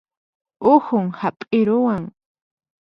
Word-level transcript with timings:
Uhun 0.73 1.07
hap'iruwan 1.19 2.03